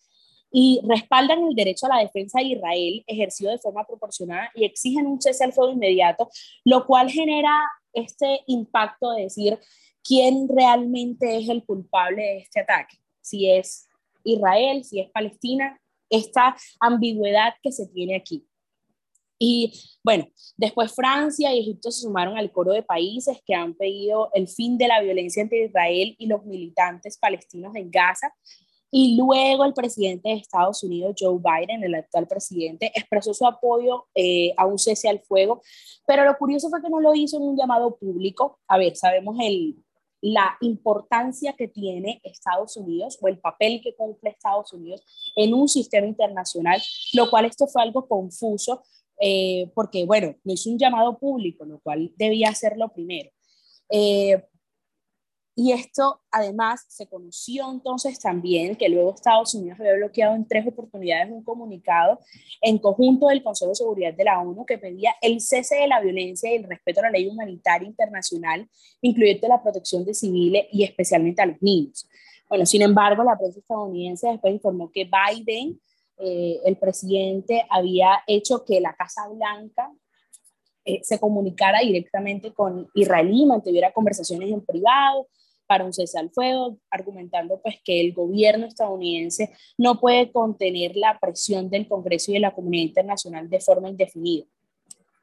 y 0.51 0.81
respaldan 0.83 1.43
el 1.43 1.55
derecho 1.55 1.85
a 1.85 1.95
la 1.95 2.01
defensa 2.01 2.39
de 2.39 2.47
Israel 2.47 3.03
ejercido 3.07 3.51
de 3.51 3.57
forma 3.59 3.85
proporcionada 3.85 4.51
y 4.53 4.65
exigen 4.65 5.07
un 5.07 5.21
cese 5.21 5.43
al 5.43 5.53
fuego 5.53 5.71
inmediato, 5.71 6.29
lo 6.63 6.85
cual 6.85 7.09
genera 7.09 7.57
este 7.93 8.41
impacto 8.47 9.11
de 9.13 9.23
decir 9.23 9.59
quién 10.03 10.47
realmente 10.47 11.37
es 11.37 11.49
el 11.49 11.65
culpable 11.65 12.21
de 12.21 12.37
este 12.39 12.59
ataque, 12.59 12.97
si 13.21 13.49
es 13.49 13.87
Israel, 14.23 14.83
si 14.83 14.99
es 14.99 15.09
Palestina, 15.11 15.79
esta 16.09 16.55
ambigüedad 16.79 17.53
que 17.63 17.71
se 17.71 17.87
tiene 17.87 18.15
aquí. 18.15 18.45
Y 19.37 19.73
bueno, 20.03 20.25
después 20.55 20.93
Francia 20.93 21.53
y 21.53 21.59
Egipto 21.59 21.91
se 21.91 22.01
sumaron 22.01 22.37
al 22.37 22.51
coro 22.51 22.71
de 22.71 22.83
países 22.83 23.39
que 23.45 23.53
han 23.53 23.73
pedido 23.73 24.29
el 24.33 24.47
fin 24.47 24.77
de 24.77 24.87
la 24.87 25.01
violencia 25.01 25.41
entre 25.41 25.65
Israel 25.65 26.15
y 26.17 26.27
los 26.27 26.45
militantes 26.45 27.17
palestinos 27.17 27.75
en 27.75 27.91
Gaza 27.91 28.33
y 28.97 29.17
luego 29.17 29.65
el 29.65 29.73
presidente 29.73 30.29
de 30.29 30.35
Estados 30.35 30.81
Unidos, 30.81 31.15
Joe 31.19 31.37
Biden, 31.37 31.83
el 31.83 31.95
actual 31.95 32.29
presidente, 32.29 32.93
expresó 32.95 33.33
su 33.33 33.45
apoyo 33.45 34.05
eh, 34.15 34.53
a 34.55 34.65
un 34.65 34.79
cese 34.79 35.09
al 35.09 35.19
fuego, 35.19 35.61
pero 36.07 36.23
lo 36.23 36.37
curioso 36.37 36.69
fue 36.69 36.81
que 36.81 36.89
no 36.89 37.01
lo 37.01 37.13
hizo 37.13 37.35
en 37.35 37.43
un 37.43 37.57
llamado 37.57 37.97
público. 37.97 38.59
A 38.69 38.77
ver, 38.77 38.95
sabemos 38.95 39.35
el, 39.41 39.75
la 40.21 40.55
importancia 40.61 41.53
que 41.57 41.67
tiene 41.67 42.21
Estados 42.23 42.77
Unidos 42.77 43.17
o 43.21 43.27
el 43.27 43.37
papel 43.37 43.81
que 43.83 43.95
cumple 43.95 44.29
Estados 44.29 44.71
Unidos 44.71 45.03
en 45.35 45.53
un 45.53 45.67
sistema 45.67 46.07
internacional, 46.07 46.81
lo 47.13 47.29
cual 47.29 47.43
esto 47.43 47.67
fue 47.67 47.83
algo 47.83 48.07
confuso 48.07 48.81
eh, 49.19 49.71
porque, 49.73 50.05
bueno, 50.05 50.35
no 50.43 50.53
hizo 50.53 50.69
un 50.69 50.77
llamado 50.77 51.17
público, 51.17 51.65
lo 51.65 51.79
cual 51.79 52.13
debía 52.17 52.49
hacerlo 52.49 52.89
primero. 52.89 53.31
Eh, 53.89 54.43
y 55.57 55.71
esto 55.71 56.21
además 56.31 56.85
se 56.89 57.07
conoció 57.07 57.71
entonces 57.71 58.19
también 58.19 58.75
que 58.75 58.89
luego 58.89 59.15
Estados 59.15 59.53
Unidos 59.55 59.79
había 59.79 59.93
bloqueado 59.93 60.35
en 60.35 60.45
tres 60.45 60.67
oportunidades 60.67 61.31
un 61.31 61.45
comunicado 61.45 62.19
en 62.59 62.77
conjunto 62.77 63.27
del 63.27 63.41
Consejo 63.41 63.69
de 63.69 63.75
Seguridad 63.75 64.13
de 64.13 64.25
la 64.25 64.41
ONU 64.41 64.65
que 64.65 64.77
pedía 64.77 65.15
el 65.21 65.39
cese 65.39 65.75
de 65.75 65.87
la 65.87 66.01
violencia 66.01 66.51
y 66.51 66.57
el 66.57 66.65
respeto 66.65 66.99
a 66.99 67.03
la 67.03 67.11
ley 67.11 67.27
humanitaria 67.27 67.87
internacional, 67.87 68.67
incluyendo 68.99 69.47
la 69.47 69.63
protección 69.63 70.03
de 70.03 70.13
civiles 70.13 70.65
y 70.73 70.83
especialmente 70.83 71.41
a 71.41 71.45
los 71.45 71.61
niños. 71.61 72.05
Bueno, 72.49 72.65
sin 72.65 72.81
embargo, 72.81 73.23
la 73.23 73.37
prensa 73.37 73.59
estadounidense 73.59 74.27
después 74.27 74.53
informó 74.53 74.91
que 74.91 75.05
Biden, 75.05 75.79
eh, 76.17 76.61
el 76.63 76.77
presidente, 76.77 77.65
había 77.69 78.23
hecho 78.27 78.63
que 78.63 78.79
la 78.79 78.95
Casa 78.95 79.27
Blanca 79.27 79.91
eh, 80.85 80.99
se 81.03 81.19
comunicara 81.19 81.79
directamente 81.79 82.53
con 82.53 82.89
Israel 82.93 83.29
y 83.31 83.45
mantuviera 83.45 83.91
conversaciones 83.91 84.51
en 84.51 84.63
privado 84.63 85.27
para 85.67 85.83
un 85.83 85.93
cese 85.93 86.19
al 86.19 86.29
fuego, 86.29 86.77
argumentando 86.89 87.59
pues 87.61 87.77
que 87.83 87.99
el 87.99 88.13
gobierno 88.13 88.67
estadounidense 88.67 89.51
no 89.77 89.99
puede 89.99 90.31
contener 90.31 90.95
la 90.95 91.19
presión 91.19 91.69
del 91.69 91.87
Congreso 91.87 92.31
y 92.31 92.35
de 92.35 92.41
la 92.41 92.53
comunidad 92.53 92.83
internacional 92.83 93.49
de 93.49 93.59
forma 93.59 93.89
indefinida. 93.89 94.45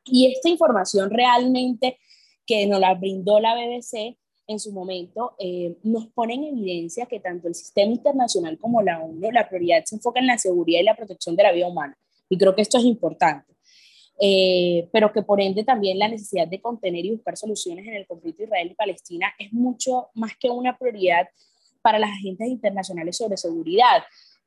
Y 0.04 0.32
esta 0.32 0.49
información 0.49 1.11
realmente 1.11 1.99
que 2.44 2.66
nos 2.66 2.80
la 2.80 2.94
brindó 2.94 3.38
la 3.38 3.54
BBC 3.54 4.18
en 4.46 4.58
su 4.58 4.72
momento, 4.72 5.34
eh, 5.38 5.76
nos 5.82 6.06
pone 6.08 6.34
en 6.34 6.44
evidencia 6.44 7.06
que 7.06 7.20
tanto 7.20 7.49
el 7.49 7.54
sistema 7.54 7.92
internacional 7.92 8.58
como 8.58 8.82
la 8.82 9.02
ONU, 9.02 9.30
la 9.30 9.49
prioridad 9.49 9.84
se 9.84 9.96
enfoca 9.96 10.20
en 10.20 10.26
la 10.26 10.38
seguridad 10.38 10.80
y 10.80 10.84
la 10.84 10.96
protección 10.96 11.37
de 11.37 11.42
la 11.42 11.52
vida 11.52 11.68
humana. 11.68 11.96
Y 12.28 12.38
creo 12.38 12.54
que 12.54 12.62
esto 12.62 12.78
es 12.78 12.84
importante. 12.84 13.52
Eh, 14.20 14.88
pero 14.92 15.12
que 15.12 15.22
por 15.22 15.40
ende 15.40 15.64
también 15.64 15.99
la 15.99 16.06
necesidad 16.06 16.46
de 16.46 16.61
contener 16.61 17.04
y 17.04 17.11
buscar 17.11 17.37
soluciones 17.37 17.87
en 17.87 17.94
el 17.94 18.06
conflicto 18.06 18.44
Israel 18.44 18.70
y 18.70 18.75
Palestina 18.75 19.32
es 19.38 19.52
mucho 19.52 20.11
más 20.14 20.37
que 20.38 20.49
una 20.49 20.78
prioridad 20.78 21.26
para 21.82 21.99
las 21.99 22.11
agentes 22.11 22.46
internacionales 22.49 23.16
sobre 23.16 23.37
seguridad. 23.37 24.02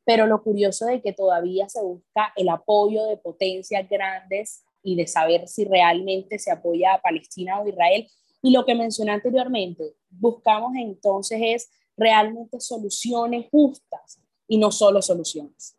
Pero 0.05 0.27
lo 0.27 0.43
curioso 0.43 0.85
de 0.85 1.01
que 1.01 1.13
todavía 1.13 1.67
se 1.67 1.81
busca 1.81 2.31
el 2.35 2.49
apoyo 2.49 3.05
de 3.07 3.17
potencias 3.17 3.89
grandes 3.89 4.63
y 4.81 4.95
de 4.95 5.07
saber 5.07 5.47
si 5.47 5.65
realmente 5.65 6.37
se 6.39 6.51
apoya 6.51 6.93
a 6.93 7.01
Palestina 7.01 7.59
o 7.59 7.67
Israel. 7.67 8.07
Y 8.45 8.51
lo 8.51 8.63
que 8.63 8.75
mencioné 8.75 9.11
anteriormente, 9.11 9.95
buscamos 10.07 10.75
entonces 10.75 11.39
es 11.41 11.69
realmente 11.97 12.59
soluciones 12.59 13.47
justas 13.49 14.21
y 14.47 14.59
no 14.59 14.69
solo 14.69 15.01
soluciones. 15.01 15.75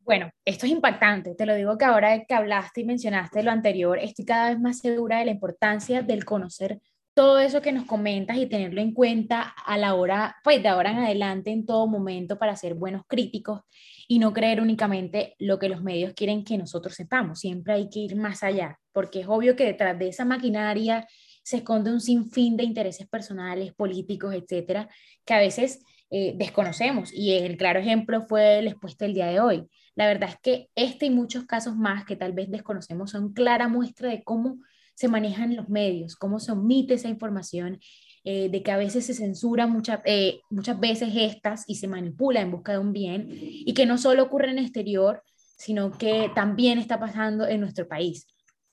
Bueno, 0.00 0.30
esto 0.42 0.64
es 0.64 0.72
impactante. 0.72 1.34
Te 1.34 1.44
lo 1.44 1.54
digo 1.54 1.76
que 1.76 1.84
ahora 1.84 2.24
que 2.24 2.32
hablaste 2.32 2.80
y 2.80 2.84
mencionaste 2.84 3.42
lo 3.42 3.50
anterior, 3.50 3.98
estoy 3.98 4.24
cada 4.24 4.48
vez 4.48 4.58
más 4.58 4.78
segura 4.78 5.18
de 5.18 5.26
la 5.26 5.32
importancia 5.32 6.00
del 6.00 6.24
conocer 6.24 6.80
todo 7.14 7.38
eso 7.38 7.60
que 7.60 7.72
nos 7.72 7.84
comentas 7.84 8.36
y 8.38 8.46
tenerlo 8.46 8.80
en 8.80 8.92
cuenta 8.92 9.42
a 9.42 9.76
la 9.76 9.94
hora, 9.94 10.36
pues 10.42 10.62
de 10.62 10.68
ahora 10.68 10.92
en 10.92 10.98
adelante, 10.98 11.50
en 11.50 11.66
todo 11.66 11.86
momento, 11.86 12.38
para 12.38 12.56
ser 12.56 12.74
buenos 12.74 13.02
críticos 13.06 13.60
y 14.08 14.18
no 14.18 14.32
creer 14.32 14.60
únicamente 14.60 15.34
lo 15.38 15.58
que 15.58 15.68
los 15.68 15.82
medios 15.82 16.14
quieren 16.14 16.44
que 16.44 16.56
nosotros 16.56 16.94
sepamos. 16.94 17.40
Siempre 17.40 17.74
hay 17.74 17.90
que 17.90 18.00
ir 18.00 18.16
más 18.16 18.42
allá, 18.42 18.78
porque 18.92 19.20
es 19.20 19.26
obvio 19.28 19.56
que 19.56 19.64
detrás 19.64 19.98
de 19.98 20.08
esa 20.08 20.24
maquinaria 20.24 21.06
se 21.42 21.58
esconde 21.58 21.92
un 21.92 22.00
sinfín 22.00 22.56
de 22.56 22.64
intereses 22.64 23.08
personales, 23.08 23.74
políticos, 23.74 24.34
etcétera, 24.34 24.88
que 25.24 25.34
a 25.34 25.38
veces 25.38 25.84
eh, 26.10 26.34
desconocemos. 26.36 27.12
Y 27.12 27.32
el 27.32 27.56
claro 27.56 27.80
ejemplo 27.80 28.22
fue 28.22 28.58
el 28.58 28.68
expuesto 28.68 29.04
el 29.04 29.14
día 29.14 29.26
de 29.26 29.40
hoy. 29.40 29.68
La 29.94 30.06
verdad 30.06 30.30
es 30.30 30.36
que 30.40 30.68
este 30.74 31.06
y 31.06 31.10
muchos 31.10 31.44
casos 31.44 31.76
más 31.76 32.04
que 32.04 32.16
tal 32.16 32.32
vez 32.32 32.50
desconocemos 32.50 33.10
son 33.10 33.32
clara 33.32 33.68
muestra 33.68 34.08
de 34.08 34.22
cómo 34.22 34.58
se 34.94 35.08
manejan 35.08 35.56
los 35.56 35.68
medios, 35.68 36.16
cómo 36.16 36.38
se 36.38 36.52
omite 36.52 36.94
esa 36.94 37.08
información, 37.08 37.78
eh, 38.24 38.48
de 38.48 38.62
que 38.62 38.70
a 38.70 38.76
veces 38.76 39.04
se 39.04 39.14
censura 39.14 39.68
eh, 40.04 40.40
muchas 40.50 40.78
veces 40.78 41.08
estas 41.12 41.64
y 41.66 41.74
se 41.76 41.88
manipula 41.88 42.40
en 42.40 42.52
busca 42.52 42.72
de 42.72 42.78
un 42.78 42.92
bien, 42.92 43.28
y 43.30 43.74
que 43.74 43.86
no 43.86 43.98
solo 43.98 44.22
ocurre 44.22 44.50
en 44.50 44.58
el 44.58 44.64
exterior, 44.64 45.22
sino 45.56 45.90
que 45.90 46.30
también 46.34 46.78
está 46.78 47.00
pasando 47.00 47.46
en 47.46 47.60
nuestro 47.60 47.88
país. 47.88 48.26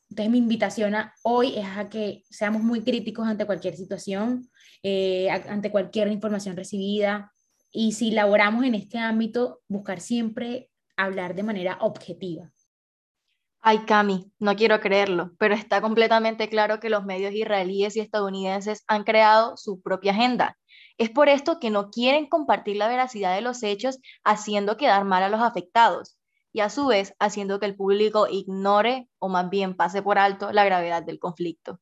Entonces 0.09 0.31
mi 0.31 0.39
invitación 0.39 0.95
a 0.95 1.13
hoy 1.23 1.55
es 1.55 1.65
a 1.77 1.89
que 1.89 2.23
seamos 2.29 2.63
muy 2.63 2.81
críticos 2.81 3.27
ante 3.27 3.45
cualquier 3.45 3.75
situación, 3.75 4.49
eh, 4.83 5.29
ante 5.29 5.71
cualquier 5.71 6.07
información 6.09 6.55
recibida, 6.55 7.31
y 7.71 7.91
si 7.91 8.11
laboramos 8.11 8.65
en 8.65 8.75
este 8.75 8.97
ámbito, 8.97 9.61
buscar 9.67 9.99
siempre 9.99 10.69
hablar 10.97 11.35
de 11.35 11.43
manera 11.43 11.77
objetiva. 11.81 12.51
Ay, 13.61 13.79
Cami, 13.79 14.31
no 14.39 14.55
quiero 14.55 14.79
creerlo, 14.79 15.31
pero 15.37 15.53
está 15.53 15.81
completamente 15.81 16.47
claro 16.47 16.79
que 16.79 16.89
los 16.89 17.03
medios 17.03 17.33
israelíes 17.33 17.95
y 17.97 17.99
estadounidenses 17.99 18.83
han 18.87 19.03
creado 19.03 19.57
su 19.57 19.81
propia 19.81 20.13
agenda. 20.13 20.57
Es 20.97 21.09
por 21.09 21.27
esto 21.27 21.59
que 21.59 21.69
no 21.69 21.89
quieren 21.89 22.27
compartir 22.27 22.77
la 22.77 22.87
veracidad 22.87 23.35
de 23.35 23.41
los 23.41 23.61
hechos, 23.63 23.99
haciendo 24.23 24.77
quedar 24.77 25.03
mal 25.03 25.23
a 25.23 25.29
los 25.29 25.41
afectados 25.41 26.17
y 26.53 26.61
a 26.61 26.69
su 26.69 26.87
vez 26.87 27.13
haciendo 27.19 27.59
que 27.59 27.65
el 27.65 27.75
público 27.75 28.27
ignore 28.29 29.09
o 29.19 29.27
más 29.27 29.49
bien 29.49 29.75
pase 29.75 30.01
por 30.01 30.17
alto 30.17 30.51
la 30.53 30.63
gravedad 30.63 31.03
del 31.03 31.19
conflicto. 31.19 31.79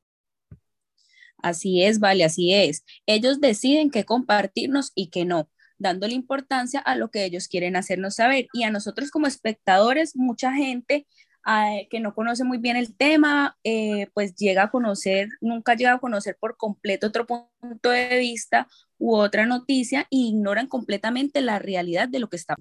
Así 1.38 1.84
es, 1.84 2.00
vale, 2.00 2.24
así 2.24 2.54
es. 2.54 2.84
Ellos 3.06 3.40
deciden 3.40 3.92
qué 3.92 4.04
compartirnos 4.04 4.92
y 4.96 5.10
qué 5.10 5.26
no 5.26 5.50
dándole 5.80 6.14
importancia 6.14 6.80
a 6.80 6.96
lo 6.96 7.12
que 7.12 7.24
ellos 7.24 7.48
quieren 7.48 7.76
hacernos 7.76 8.16
saber. 8.16 8.48
Y 8.52 8.64
a 8.64 8.72
nosotros 8.72 9.12
como 9.12 9.28
espectadores, 9.28 10.16
mucha 10.16 10.52
gente 10.54 11.06
que 11.90 12.00
no 12.02 12.14
conoce 12.14 12.44
muy 12.44 12.58
bien 12.58 12.76
el 12.76 12.96
tema, 12.96 13.58
eh, 13.64 14.08
pues 14.14 14.36
llega 14.36 14.64
a 14.64 14.72
conocer, 14.72 15.30
nunca 15.40 15.76
llega 15.76 15.94
a 15.94 16.00
conocer 16.00 16.36
por 16.40 16.58
completo 16.58 17.08
otro 17.08 17.26
punto 17.26 17.90
de 17.90 18.18
vista 18.18 18.68
u 18.98 19.16
otra 19.16 19.46
noticia 19.46 20.02
e 20.12 20.18
ignoran 20.18 20.68
completamente 20.68 21.42
la 21.42 21.58
realidad 21.60 22.10
de 22.10 22.20
lo 22.20 22.30
que 22.30 22.36
está. 22.36 22.56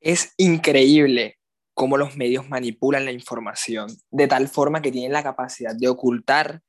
Es 0.00 0.34
increíble 0.36 1.38
cómo 1.72 1.96
los 1.96 2.16
medios 2.16 2.48
manipulan 2.48 3.04
la 3.04 3.12
información 3.12 3.88
de 4.10 4.26
tal 4.26 4.48
forma 4.48 4.82
que 4.82 4.90
tienen 4.90 5.12
la 5.12 5.22
capacidad 5.22 5.74
de 5.74 5.88
ocultar 5.88 6.62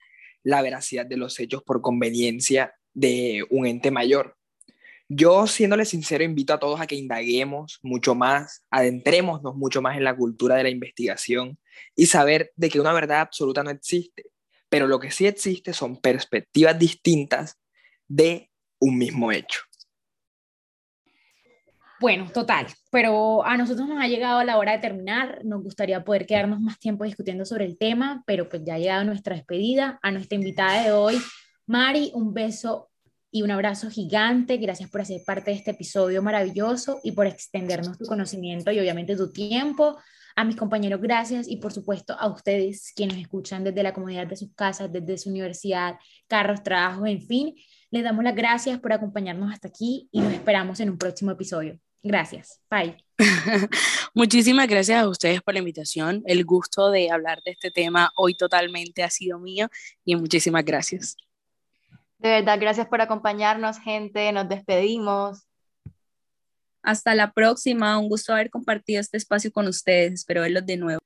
la 0.43 0.61
veracidad 0.61 1.07
de 1.07 1.17
los 1.17 1.39
hechos 1.39 1.63
por 1.63 1.81
conveniencia 1.81 2.75
de 2.93 3.45
un 3.49 3.65
ente 3.65 3.89
mayor. 3.89 4.37
Yo, 5.07 5.45
siéndole 5.45 5.85
sincero, 5.85 6.23
invito 6.23 6.53
a 6.53 6.59
todos 6.59 6.81
a 6.81 6.87
que 6.87 6.95
indaguemos 6.95 7.79
mucho 7.83 8.15
más, 8.15 8.65
adentrémonos 8.71 9.55
mucho 9.55 9.79
más 9.81 9.97
en 9.97 10.03
la 10.03 10.15
cultura 10.15 10.55
de 10.55 10.63
la 10.63 10.69
investigación 10.69 11.59
y 11.95 12.07
saber 12.07 12.51
de 12.55 12.69
que 12.69 12.79
una 12.79 12.91
verdad 12.91 13.21
absoluta 13.21 13.63
no 13.63 13.69
existe, 13.69 14.31
pero 14.67 14.87
lo 14.87 14.99
que 14.99 15.11
sí 15.11 15.27
existe 15.27 15.73
son 15.73 16.01
perspectivas 16.01 16.79
distintas 16.79 17.59
de 18.07 18.49
un 18.79 18.97
mismo 18.97 19.31
hecho. 19.31 19.59
Bueno, 21.99 22.29
total, 22.33 22.67
pero 22.91 23.45
a 23.45 23.55
nosotros 23.57 23.87
nos 23.87 24.03
ha 24.03 24.07
llegado 24.07 24.43
la 24.43 24.57
hora 24.57 24.73
de 24.73 24.79
terminar, 24.79 25.45
nos 25.45 25.63
gustaría 25.63 26.03
poder 26.03 26.25
quedarnos 26.25 26.59
más 26.59 26.79
tiempo 26.79 27.03
discutiendo 27.03 27.45
sobre 27.45 27.65
el 27.65 27.77
tema, 27.77 28.23
pero 28.25 28.49
pues 28.49 28.63
ya 28.65 28.73
ha 28.73 28.79
llegado 28.79 29.05
nuestra 29.05 29.35
despedida, 29.35 29.99
a 30.01 30.11
nuestra 30.11 30.35
invitada 30.35 30.83
de 30.83 30.91
hoy, 30.91 31.21
Mari, 31.67 32.11
un 32.13 32.33
beso 32.33 32.89
y 33.35 33.41
un 33.41 33.51
abrazo 33.51 33.89
gigante, 33.89 34.55
gracias 34.55 34.89
por 34.89 35.01
hacer 35.01 35.21
parte 35.25 35.51
de 35.51 35.57
este 35.57 35.71
episodio 35.71 36.23
maravilloso 36.23 37.01
y 37.03 37.11
por 37.11 37.27
extendernos 37.27 37.97
tu 37.97 38.05
conocimiento 38.05 38.71
y 38.71 38.79
obviamente 38.79 39.17
tu 39.17 39.29
tiempo. 39.29 39.97
A 40.37 40.45
mis 40.45 40.55
compañeros, 40.55 41.01
gracias 41.01 41.45
y 41.49 41.57
por 41.57 41.73
supuesto 41.73 42.15
a 42.17 42.29
ustedes 42.29 42.93
quienes 42.95 43.17
escuchan 43.17 43.65
desde 43.65 43.83
la 43.83 43.93
comunidad 43.93 44.25
de 44.25 44.37
sus 44.37 44.53
casas, 44.55 44.89
desde 44.89 45.17
su 45.17 45.31
universidad, 45.31 45.97
carros, 46.29 46.63
trabajos, 46.63 47.09
en 47.09 47.21
fin. 47.21 47.55
Les 47.91 48.05
damos 48.05 48.23
las 48.23 48.37
gracias 48.37 48.79
por 48.79 48.93
acompañarnos 48.93 49.51
hasta 49.51 49.67
aquí 49.67 50.07
y 50.13 50.21
nos 50.21 50.31
esperamos 50.31 50.79
en 50.79 50.91
un 50.91 50.97
próximo 50.97 51.31
episodio. 51.31 51.77
Gracias. 52.03 52.61
Bye. 52.71 52.95
Muchísimas 54.13 54.69
gracias 54.69 55.03
a 55.03 55.09
ustedes 55.09 55.41
por 55.41 55.55
la 55.55 55.59
invitación. 55.59 56.23
El 56.25 56.45
gusto 56.45 56.89
de 56.89 57.11
hablar 57.11 57.41
de 57.43 57.51
este 57.51 57.69
tema 57.69 58.13
hoy 58.15 58.33
totalmente 58.35 59.03
ha 59.03 59.09
sido 59.09 59.39
mío 59.39 59.67
y 60.05 60.15
muchísimas 60.15 60.63
gracias. 60.63 61.17
De 62.25 62.31
verdad, 62.31 62.57
gracias 62.59 62.87
por 62.87 63.01
acompañarnos, 63.01 63.77
gente. 63.77 64.31
Nos 64.31 64.49
despedimos. 64.49 65.47
Hasta 66.81 67.13
la 67.13 67.31
próxima. 67.31 67.99
Un 67.99 68.09
gusto 68.09 68.33
haber 68.33 68.49
compartido 68.49 68.99
este 68.99 69.17
espacio 69.17 69.51
con 69.51 69.67
ustedes. 69.67 70.13
Espero 70.13 70.41
verlos 70.41 70.65
de 70.65 70.75
nuevo. 70.75 70.99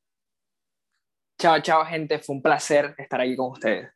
Chao, 1.38 1.62
chao, 1.62 1.84
gente. 1.84 2.20
Fue 2.20 2.38
un 2.38 2.42
placer 2.42 2.96
estar 2.98 3.20
aquí 3.20 3.36
con 3.36 3.52
ustedes. 3.52 3.92